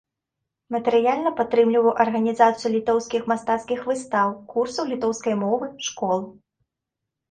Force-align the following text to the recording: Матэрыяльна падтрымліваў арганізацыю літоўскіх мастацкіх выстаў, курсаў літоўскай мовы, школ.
Матэрыяльна 0.75 1.31
падтрымліваў 1.41 1.91
арганізацыю 2.05 2.73
літоўскіх 2.79 3.21
мастацкіх 3.35 3.79
выстаў, 3.93 4.27
курсаў 4.57 4.93
літоўскай 4.93 5.43
мовы, 5.47 5.75
школ. 5.91 6.31